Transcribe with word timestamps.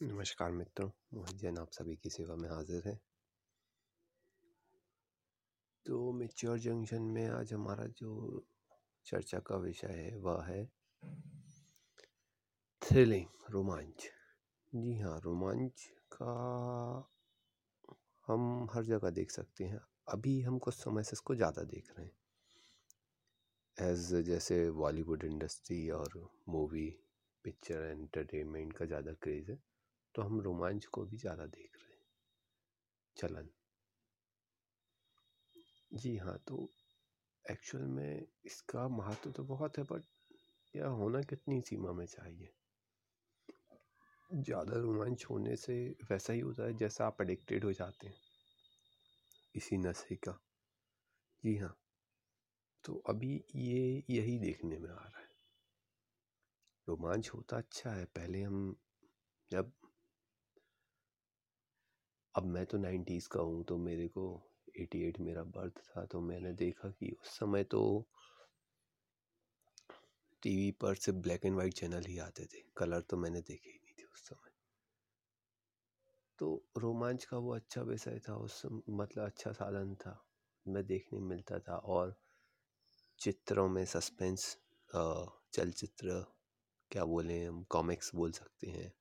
नमस्कार 0.00 0.50
मित्रों 0.50 0.88
मोहित 1.14 1.36
जैन 1.36 1.56
आप 1.58 1.70
सभी 1.72 1.94
की 1.96 2.10
सेवा 2.10 2.34
में 2.36 2.48
हाजिर 2.48 2.82
है। 2.86 2.94
तो 5.86 6.12
मेच्योर 6.12 6.58
जंक्शन 6.58 7.02
में 7.02 7.26
आज 7.28 7.52
हमारा 7.52 7.86
जो 7.98 8.42
चर्चा 9.06 9.38
का 9.38 9.56
विषय 9.56 9.86
है, 9.86 10.16
वह 10.16 10.44
है 10.44 10.64
थ्रिलिंग 12.82 13.50
रोमांच। 13.50 14.08
जी 14.72 14.96
हाँ 14.98 15.18
रोमांच 15.24 15.88
का 16.12 16.34
हम 18.28 18.68
हर 18.74 18.84
जगह 18.84 19.10
देख 19.10 19.30
सकते 19.30 19.64
हैं। 19.64 19.80
अभी 20.08 20.40
हम 20.40 20.58
कुछ 20.58 20.74
समय 20.74 21.02
से 21.02 21.12
इसको 21.12 21.34
ज़्यादा 21.34 21.62
देख 21.64 21.90
रहे 21.98 22.06
हैं। 22.06 23.90
एज 23.90 24.14
जैसे 24.26 24.70
बॉलीवुड 24.72 25.24
इंडस्ट्री 25.24 25.88
और 25.90 26.20
मूवी 26.48 26.88
पिक्चर 27.44 27.90
एंटरटेनमेंट 27.92 28.72
का 28.72 28.84
ज़्यादा 28.84 29.12
क्रेज़ 29.12 29.50
है। 29.50 29.58
तो 30.18 30.22
हम 30.22 30.40
रोमांच 30.40 30.86
को 30.86 31.04
भी 31.04 31.16
ज़्यादा 31.16 31.46
देख 31.46 31.76
रहे 31.76 31.92
हैं। 31.92 32.02
चलन। 33.16 33.48
जी 35.92 36.16
हाँ 36.16 36.38
तो 36.48 36.68
एक्चुअल 37.50 37.84
में 37.84 38.26
इसका 38.44 38.88
महत्व 38.88 39.30
तो 39.30 39.44
बहुत 39.44 39.78
है, 39.78 39.84
बट 39.84 40.04
यह 40.76 40.86
होना 40.86 41.22
कितनी 41.22 41.60
सीमा 41.60 41.92
में 41.92 42.06
चाहिए? 42.06 42.52
ज़्यादा 44.32 44.80
रोमांच 44.80 45.26
होने 45.30 45.56
से 45.56 45.96
वैसा 46.10 46.32
ही 46.32 46.40
होता 46.40 46.64
है 46.64 46.74
जैसा 46.74 47.06
आप 47.06 47.22
एडिक्टेड 47.22 47.64
हो 47.64 47.72
जाते 47.72 48.06
हैं। 48.06 48.16
इसी 49.54 49.76
नशे 49.76 50.16
का। 50.16 50.38
जी 51.44 51.56
हाँ। 51.56 51.76
तो 52.84 53.02
अभी 53.08 53.44
ये 53.54 54.04
यही 54.10 54.38
देखने 54.38 54.78
में 54.78 54.90
आ 54.90 54.94
रहा 54.94 55.20
है। 55.20 55.28
रोमांच 56.88 57.30
होता 57.30 57.56
अच्छा 57.56 57.90
है, 57.90 58.04
पहले 58.04 58.42
हम 58.42 58.76
जब 59.50 59.72
अब 62.38 62.44
मैं 62.46 62.64
तो 62.66 62.78
नाइन्टीज़ 62.78 63.28
का 63.28 63.40
हूँ 63.40 63.64
तो 63.64 63.76
मेरे 63.78 64.06
को 64.08 64.24
एटी 64.80 65.02
एट 65.02 65.18
मेरा 65.20 65.42
बर्थ 65.42 65.78
था 65.86 66.04
तो 66.04 66.20
मैंने 66.20 66.52
देखा 66.52 66.88
कि 66.90 67.10
उस 67.22 67.38
समय 67.38 67.64
तो 67.64 67.80
टीवी 70.42 70.70
पर 70.70 70.94
सिर्फ़ 70.94 71.18
ब्लैक 71.18 71.46
एंड 71.46 71.56
वाइट 71.56 71.74
चैनल 71.74 72.04
ही 72.04 72.18
आते 72.18 72.44
थे, 72.44 72.62
कलर 72.76 73.00
तो 73.00 73.16
मैंने 73.16 73.40
देखे 73.40 73.70
ही 73.70 73.78
नहीं 73.78 73.94
थे 73.98 74.04
उस 74.04 74.22
समय। 74.28 74.50
तो 76.38 76.62
रोमांच 76.78 77.24
का 77.24 77.38
वो 77.38 77.54
अच्छा 77.54 77.82
विषय 77.82 78.20
था, 78.28 78.36
उस 78.36 78.62
मतलब 78.66 79.24
अच्छा 79.24 79.52
साधन 79.52 79.94
था, 79.94 80.16
मैं 80.66 80.86
देखने 80.86 81.20
मिलता 81.20 81.58
था 81.58 81.76
और 81.76 82.16
चित्रों 83.18 83.68
में 83.68 83.84
सस्पेंस 83.84 84.56
चलचित्र, 85.54 86.24
क्या 86.90 87.04
बोले 87.04 87.44
हम, 87.44 87.62
कॉमिक्स 87.70 88.14
बोल 88.14 88.32
सकते 88.32 88.70
हैं। 88.70 88.92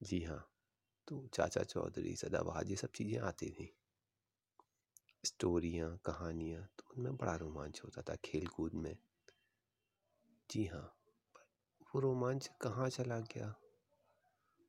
जी 0.00 0.22
हाँ। 0.22 0.55
तो 1.08 1.26
चाचा 1.34 1.62
चौधरी, 1.62 2.16
सदाबहार, 2.16 2.66
ये 2.66 2.76
सब 2.76 2.90
चीज़ें 2.92 3.18
आती 3.20 3.50
थी। 3.50 3.72
स्टोरियाँ, 5.24 5.96
कहानियाँ 6.04 6.62
तो 6.78 6.94
उनमें 6.96 7.16
बड़ा 7.16 7.34
रोमांच 7.36 7.80
होता 7.84 8.02
था 8.02 8.14
खेल 8.24 8.46
कूद 8.46 8.74
में। 8.74 8.96
जी 10.50 10.64
हाँ 10.66 10.92
वो 11.94 12.00
रोमांच 12.00 12.50
कहाँ 12.60 12.88
चला 12.88 13.18
गया? 13.18 13.54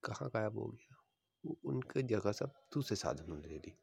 कहाँ 0.04 0.30
गायब 0.30 0.58
हो 0.58 0.68
गया? 0.68 0.98
वो 1.46 1.58
उनके 1.66 2.04
जगह 2.04 2.32
सब 2.32 2.54
दूसरे 2.74 2.96
साधनों 2.96 3.38
ने 3.38 3.48
ले 3.48 3.58
ली। 3.58 3.74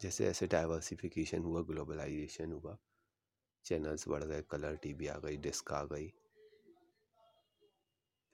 जैसे 0.00 0.26
ऐसे 0.26 0.46
डाइवर्सिफिकेशन 0.46 1.42
हुआ 1.42 1.62
ग्लोबलाइजेशन 1.62 2.52
हुआ 2.52 2.76
चैनल्स 3.64 4.08
बढ़ 4.08 4.24
गए 4.24 4.42
कलर 4.42 4.76
टीवी 4.76 5.06
आ 5.06 5.18
गई 5.18 5.36
डिस्क 5.36 5.72
आ 5.72 5.84
गई। 5.84 6.12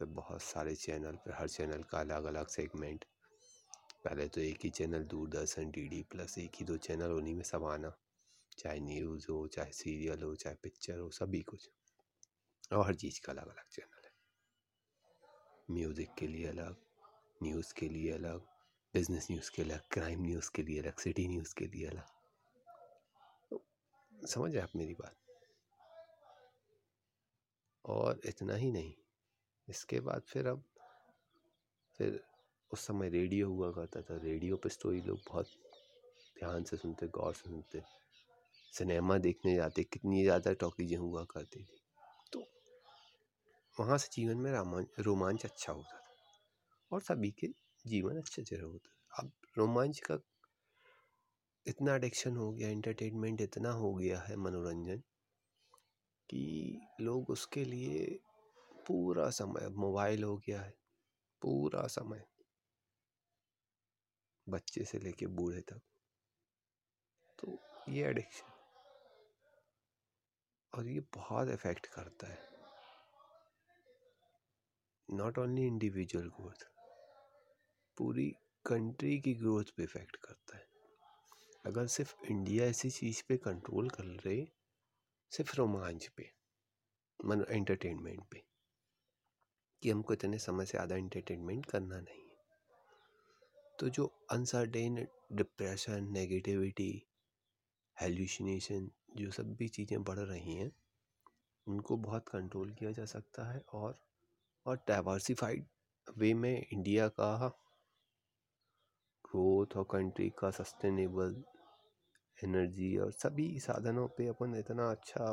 पे 0.02 0.14
बहुत 0.14 0.42
सारे 0.42 0.74
चैनल 0.74 1.16
पर 1.16 1.32
हर 1.32 1.48
चैनल 1.48 1.82
का 1.82 2.00
अलग 2.00 2.24
अलग 2.24 2.46
सेगमेंट 2.46 3.04
पहले 4.04 4.28
तो 4.28 4.40
एक 4.40 4.58
ही 4.64 4.70
चैनल, 4.70 5.04
दूरदर्शन 5.04 5.70
डी 5.70 6.02
प्लस, 6.02 6.38
एक 6.38 6.50
ही 6.54 6.64
दो 6.64 6.76
चैनल, 6.76 7.10
उन्हीं 7.10 7.34
में 7.34 7.42
सब 7.42 7.64
आना। 7.64 7.98
चाहे 8.58 8.80
न्यूज़ 8.80 9.26
हो, 9.30 9.46
चाहे 9.46 9.72
सीरियल 9.72 10.22
हो, 10.22 10.34
चाहे 10.34 10.56
पिक्चर 10.62 10.98
हो, 10.98 11.10
सभी 11.10 11.42
कुछ। 11.42 11.70
और 12.72 12.86
हर 12.86 12.94
चीज़ 12.94 13.20
का 13.20 13.32
अलग 13.32 13.46
अलग 13.46 13.68
चैनल 13.70 14.02
है। 14.04 14.12
म्यूज़िक 15.70 16.14
के 16.18 16.26
लिए 16.26 16.46
अलग 16.46 16.76
न्यूज़ 17.42 17.74
के 17.74 17.88
लिए 17.88 18.12
अलग 18.12 18.40
बिज़नेस 18.94 19.28
न्यूज़ 19.30 19.50
के 19.50 19.62
अलग 19.62 19.80
क्राइम 19.90 20.22
न्यूज़ 20.22 20.50
के 20.54 20.62
लिए 20.62 20.80
अलग 20.82 20.98
सिटी 20.98 21.28
न्यूज़ 21.28 21.54
के 21.54 21.66
लिए 21.66 21.86
अलग। 21.86 22.06
समझ 24.26 24.56
आप 24.56 24.76
मेरी 24.76 24.94
बात? 24.94 25.16
और 27.84 28.20
इतना 28.26 28.54
ही 28.54 28.72
नहीं। 28.72 29.01
इसके 29.72 30.00
बाद 30.00 30.22
फिर 30.28 30.46
अब, 30.46 30.62
फिर 31.98 32.20
उस 32.70 32.86
समय 32.86 33.08
रेडियो 33.08 33.48
हुआ 33.48 33.70
करता 33.72 34.00
था। 34.02 34.16
रेडियो 34.22 34.56
पे 34.56 34.68
स्टोरी 34.68 35.00
लोग 35.00 35.18
बहुत 35.28 35.50
ध्यान 36.38 36.64
से 36.64 36.76
सुनते, 36.76 37.06
गौर 37.08 37.34
से 37.34 37.48
सुनते। 37.48 37.82
सिनेमा 38.72 39.16
देखने 39.18 39.54
जाते, 39.54 39.82
कितनी 39.84 40.22
ज़्यादा 40.22 40.52
टॉकीजें 40.60 40.96
हुआ 40.96 41.24
करती 41.24 41.62
थी। 41.62 41.80
तो 42.32 42.44
वहाँ 43.76 43.98
से 43.98 44.08
जीवन 44.12 44.36
में 44.36 44.50
रामांच 44.52 44.86
रोमांच 44.98 45.44
अच्छा 45.44 45.72
होता 45.72 45.98
था 45.98 46.00
और 46.90 47.02
सभी 47.02 47.30
के 47.30 47.48
जीवन 47.84 48.16
अच्छे 48.16 48.44
से 48.44 48.56
होता 48.56 48.90
था। 48.90 49.22
अब 49.22 49.32
रोमांच 49.58 49.98
का 50.00 50.18
इतना 51.66 51.94
एडिक्शन 51.94 52.36
हो 52.36 52.50
गया 52.52 52.68
एंटरटेनमेंट 52.68 53.40
इतना 53.40 53.70
हो 53.72 53.92
गया 53.94 54.20
है 54.20 54.36
मनोरंजन 54.36 55.02
कि 56.30 56.42
लोग 57.00 57.30
उसके 57.30 57.64
लिए 57.64 58.18
पूरा 58.86 59.30
समय 59.30 59.64
अब 59.64 59.76
मोबाइल 59.76 60.24
हो 60.24 60.36
गया 60.36 60.60
है, 60.62 60.74
पूरा 61.42 61.86
समय। 61.86 62.24
बच्चे 64.48 64.84
से 64.84 64.98
लेके 64.98 65.26
बूढ़े 65.26 65.60
तक। 65.60 65.80
तो 67.38 67.58
ये 67.88 68.04
एडिक्शन 68.04 68.50
और 70.72 70.88
ये 70.88 71.00
बहुत 71.00 71.48
इफ़ेक्ट 71.48 71.86
करता 71.86 72.26
है। 72.26 72.38
नॉट 75.10 75.38
ओनली 75.38 75.66
इंडिविजुअल 75.66 76.28
ग्रोथ 76.28 76.64
पूरी 77.98 78.36
कंट्री 78.66 79.20
की 79.20 79.34
ग्रोथ 79.34 79.64
पे 79.76 79.82
इफ़ेक्ट 79.82 80.16
करता 80.16 80.56
है। 80.56 80.66
अगर 81.66 81.86
सिर्फ़ 81.86 82.24
इंडिया 82.24 82.64
ऐसी 82.64 82.90
चीज़ 82.90 83.22
पे 83.28 83.36
कंट्रोल 83.36 83.88
कर 83.88 84.04
रहे 84.04 84.46
सिर्फ़ 85.32 85.56
रोमांच 85.56 86.06
पे, 86.06 86.32
मन 87.24 87.44
एंटरटेनमेंट 87.50 88.24
पे। 88.30 88.51
कि 89.82 89.90
हमको 89.90 90.12
इतने 90.12 90.38
समय 90.38 90.64
से 90.64 90.70
ज़्यादा 90.70 90.96
इंटरटेनमेंट 90.96 91.66
करना 91.66 92.00
नहीं 92.00 92.20
है। 92.20 92.30
तो 93.78 93.88
जो 93.88 94.04
अनसर्टेन 94.30 95.06
डिप्रेशन 95.32 96.08
नेगेटिविटी 96.12 96.92
हेल्यूशनेशन 97.96 98.90
जो 99.16 99.30
सब 99.30 99.54
भी 99.54 99.68
चीज़ें 99.68 100.02
बढ़ 100.04 100.18
रही 100.18 100.54
हैं, 100.54 100.70
उनको 101.66 101.96
बहुत 101.96 102.28
कंट्रोल 102.28 102.70
किया 102.70 102.90
जा 102.90 103.04
सकता 103.04 103.50
है 103.52 103.62
और 103.72 103.98
और 104.66 104.76
डाइवर्सिफाइड 104.88 105.66
वे 106.18 106.34
में 106.34 106.66
इंडिया 106.72 107.08
का 107.08 107.48
ग्रोथ 109.24 109.76
और 109.76 109.84
कंट्री 109.90 110.28
का 110.38 110.50
सस्टेनेबल 110.50 111.42
एनर्जी 112.38 112.96
और 112.96 113.12
सभी 113.12 113.48
साधनों 113.60 114.06
पे 114.08 114.26
अपन 114.28 114.54
इतना 114.58 114.90
अच्छा 114.90 115.32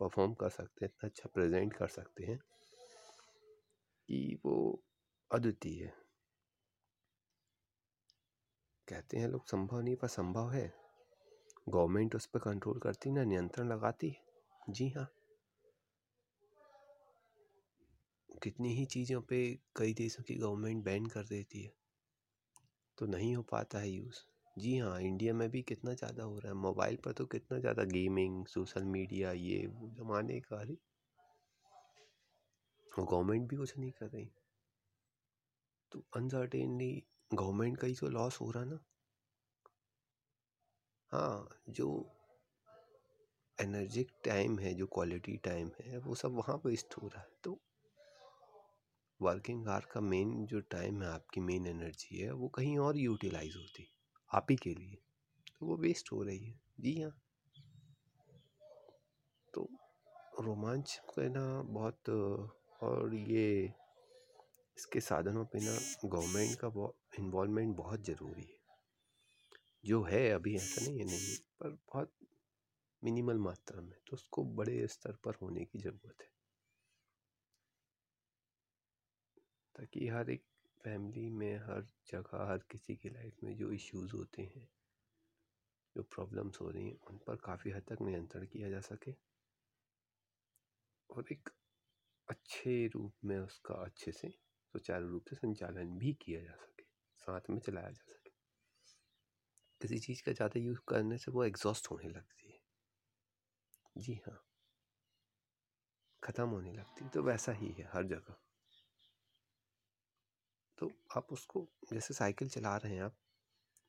परफॉर्म 0.00 0.34
कर 0.34 0.48
सकते 0.48 0.84
हैं, 0.84 0.90
इतना 0.90 1.08
अच्छा 1.08 1.28
प्रेजेंट 1.34 1.72
कर 1.72 1.88
सकते 1.88 2.24
हैं। 2.24 2.38
कि 4.08 4.38
वो 4.44 4.56
अद्वितीय 5.30 5.84
है। 5.84 5.92
कहते 8.88 9.18
हैं, 9.18 9.28
लोग, 9.28 9.46
संभव 9.46 9.80
नहीं, 9.80 9.96
पर 9.96 10.08
संभव 10.08 10.50
है। 10.50 10.72
गवर्नमेंट 11.68 12.14
उस 12.14 12.26
पर 12.26 12.38
कंट्रोल 12.40 12.78
करती 12.78 13.10
ना 13.10 13.24
नियंत्रण 13.24 13.68
लगाती 13.68 14.08
है? 14.08 14.24
जी 14.70 14.88
हाँ। 14.88 15.08
कितनी 18.42 18.74
ही 18.74 18.84
चीज़ों 18.84 19.20
पे 19.20 19.38
कई 19.76 19.94
देशों 19.94 20.22
की 20.24 20.34
गवर्नमेंट 20.34 20.84
बैन 20.84 21.06
कर 21.06 21.24
देती 21.24 21.62
है 21.62 21.72
तो 22.98 23.06
नहीं 23.06 23.34
हो 23.36 23.42
पाता 23.42 23.78
है 23.78 23.90
यूज़। 23.90 24.20
जी 24.56 24.76
हाँ 24.78 25.00
इंडिया 25.00 25.34
में 25.34 25.48
भी 25.50 25.62
कितना 25.62 25.94
ज़्यादा 25.94 26.24
हो 26.24 26.38
रहा 26.38 26.48
है, 26.48 26.54
मोबाइल 26.54 26.96
पर 26.96 27.12
तो 27.12 27.26
कितना 27.26 27.58
ज़्यादा 27.58 27.84
गेमिंग, 27.84 28.44
सोशल 28.46 28.84
मीडिया, 28.84 29.32
ये 29.32 29.66
वो 29.66 29.90
ज़माने 29.90 30.40
का, 30.40 30.56
अरे! 30.56 30.76
और 32.98 33.04
गवर्नमेंट 33.04 33.48
भी 33.48 33.56
कुछ 33.56 33.78
नहीं 33.78 33.90
कर 33.90 34.06
रही। 34.06 34.30
तो 35.92 36.04
अनसर्टेनली 36.16 37.04
गवर्नमेंट 37.34 37.78
का 37.78 37.86
ही 37.86 37.94
तो 37.94 38.08
लॉस 38.08 38.40
हो 38.40 38.50
रहा 38.50 38.64
ना। 38.64 38.78
हाँ 41.12 41.48
जो 41.68 42.10
एनर्जिक 43.60 44.10
टाइम 44.24 44.58
है, 44.58 44.74
जो 44.74 44.86
क्वालिटी 44.86 45.36
टाइम 45.36 45.70
है, 45.80 45.98
वो 45.98 46.14
सब 46.14 46.32
वहाँ 46.32 46.62
वेस्ट 46.64 46.94
हो 47.02 47.08
रहा 47.08 47.20
है। 47.20 47.28
तो 47.44 47.60
वर्किंग 49.22 49.68
आवर 49.68 49.84
का 49.92 50.00
मेन 50.00 50.46
जो 50.46 50.60
टाइम 50.60 51.02
है, 51.02 51.08
आपकी 51.08 51.40
मेन 51.40 51.66
एनर्जी 51.66 52.18
है, 52.18 52.32
वो 52.32 52.48
कहीं 52.48 52.78
और 52.78 52.96
यूटिलाइज 52.96 53.56
होती, 53.56 53.88
आप 54.34 54.46
ही 54.50 54.56
के 54.56 54.74
लिए। 54.74 54.98
तो 55.58 55.66
वो 55.66 55.76
वेस्ट 55.76 56.12
हो 56.12 56.22
रही 56.22 56.44
है। 56.44 56.60
जी 56.80 57.00
हाँ। 57.00 57.20
तो 59.54 59.68
रोमांच 60.40 61.00
कहना 61.10 61.62
बहुत 61.62 62.02
और 62.82 63.14
ये 63.14 63.74
इसके 64.78 65.00
साधनों 65.00 65.44
पे 65.44 65.58
ना 65.58 66.08
गवर्नमेंट 66.08 66.58
का 66.64 66.68
इन्वॉल्वमेंट 67.18 67.76
बहुत 67.76 68.00
ज़रूरी 68.00 68.42
है। 68.42 68.60
जो 69.84 70.02
है 70.02 70.30
अभी 70.30 70.56
ऐसा 70.56 70.86
नहीं 70.86 70.98
है, 70.98 71.04
नहीं, 71.04 71.36
पर 71.60 71.70
बहुत 71.70 72.12
मिनिमल 73.04 73.38
मात्रा 73.38 73.80
में 73.80 73.98
तो 74.06 74.12
उसको 74.12 74.44
बड़े 74.44 74.86
स्तर 74.86 75.12
पर 75.12 75.34
होने 75.34 75.64
की 75.64 75.78
ज़रूरत 75.78 76.16
है। 76.20 76.30
ताकि 79.76 80.08
हर 80.08 80.30
एक 80.30 80.44
फैमिली 80.84 81.30
में, 81.30 81.56
हर 81.56 81.88
जगह, 82.06 82.50
हर 82.50 82.58
किसी 82.58 82.96
की 82.96 83.08
लाइफ 83.08 83.36
में 83.44 83.56
जो 83.56 83.72
इश्यूज़ 83.72 84.12
होते 84.12 84.42
हैं, 84.42 84.68
जो 85.96 86.02
प्रॉब्लम्स 86.02 86.60
हो 86.60 86.70
रही 86.70 86.88
हैं, 86.88 87.00
उन 87.00 87.18
पर 87.18 87.36
काफ़ी 87.36 87.70
हद 87.70 87.82
तक 87.82 87.98
नियंत्रण 88.02 88.46
किया 88.46 88.70
जा 88.70 88.80
सके। 88.80 89.14
और 91.10 91.24
एक 91.32 91.48
अच्छे 92.28 92.86
रूप 92.88 93.12
में 93.24 93.38
उसका 93.38 93.74
अच्छे 93.84 94.12
से 94.12 94.28
सुचारू 94.74 95.08
रूप 95.08 95.24
से 95.30 95.36
संचालन 95.36 95.96
भी 95.98 96.12
किया 96.22 96.40
जा 96.42 96.54
सके, 96.56 96.84
साथ 97.20 97.50
में 97.50 97.58
चलाया 97.60 97.90
जा 97.90 98.04
सके। 98.04 98.30
किसी 99.80 99.98
चीज़ 99.98 100.22
का 100.22 100.32
ज़्यादा 100.32 100.60
यूज़ 100.60 100.78
करने 100.88 101.18
से 101.18 101.30
वो 101.30 101.44
एग्जॉस्ट 101.44 101.90
होने 101.90 102.08
लगती 102.08 102.48
है। 102.48 102.58
जी 103.96 104.20
हाँ। 104.26 104.38
ख़त्म 106.22 106.48
होने 106.48 106.72
लगती 106.72 107.04
है 107.04 107.10
तो 107.10 107.22
वैसा 107.22 107.52
ही 107.54 107.72
है 107.72 107.88
हर 107.92 108.04
जगह। 108.06 108.36
तो 110.78 110.90
आप 111.16 111.32
उसको, 111.32 111.66
जैसे 111.92 112.14
साइकिल 112.14 112.48
चला 112.48 112.76
रहे 112.76 112.94
हैं 112.94 113.02
आप 113.02 113.16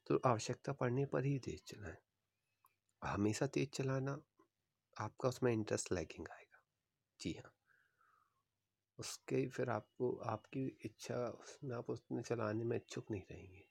तो 0.08 0.22
आवश्यकता 0.28 0.74
पड़ने 0.76 1.06
पर 1.08 1.26
ही 1.26 1.38
तेज़ 1.42 1.62
चलाएँ। 1.68 1.98
हमेशा 3.02 3.48
तेज़ 3.48 3.70
चलाना 3.74 4.18
आपका 4.98 5.30
उसमें 5.30 5.52
इंटरेस्ट 5.54 5.92
लैगिंग 5.94 6.28
आएगा। 6.32 6.64
जी 7.20 7.34
हाँ। 7.36 7.55
उसके 9.00 9.47
फिर 9.47 9.69
आपको, 9.69 10.12
आपकी 10.15 10.77
इच्छा 10.86 11.15
उसमें 11.30 11.75
आप 11.75 11.89
उसमें 11.89 12.21
चलाने 12.21 12.63
में 12.63 12.77
इच्छुक 12.77 13.12
नहीं 13.12 13.24
रहेंगे। 13.31 13.65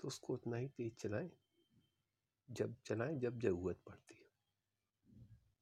तो 0.00 0.08
उसको 0.08 0.34
उतना 0.34 0.56
ही 0.56 0.68
तेज़ 0.68 0.94
चलाएँ। 0.94 1.30
जब 2.48 2.74
चलाएँ, 2.86 3.18
जब 3.18 3.38
ज़रूरत 3.40 3.80
पड़ती 3.86 4.14
है। 4.14 4.30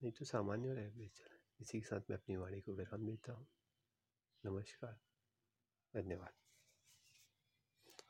नहीं 0.02 0.12
तो 0.12 0.24
सामान्य 0.24 0.68
और 0.68 0.78
एवरेज 0.78 1.10
चलाएँ। 1.10 1.40
इसी 1.60 1.80
के 1.80 1.86
साथ 1.86 2.00
मैं 2.10 2.16
अपनी 2.16 2.36
वाणी 2.36 2.60
को 2.60 2.72
विराम 2.72 3.06
देता 3.06 3.32
हूँ। 3.32 3.46
नमस्कार। 4.44 5.00
धन्यवाद। 5.94 6.32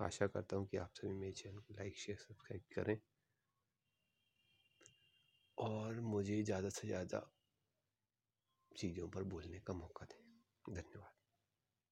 आशा 0.01 0.27
करता 0.27 0.57
हूँ 0.57 0.67
कि 0.67 0.77
आप 0.77 0.91
सभी 0.95 1.13
मेरे 1.13 1.33
चैनल 1.33 1.59
को 1.59 1.75
लाइक 1.75 1.97
शेयर 1.99 2.19
सब्सक्राइब 2.19 2.63
करें। 2.75 3.01
और 5.59 6.01
मुझे 6.01 6.43
ज़्यादा 6.43 6.69
से 6.69 6.89
ज़्यादा 6.89 7.31
चीज़ों 8.77 9.09
पर 9.09 9.23
बोलने 9.23 9.59
का 9.59 9.75
मौका 9.75 10.05
दें। 10.05 10.75
धन्यवाद। 10.75 11.20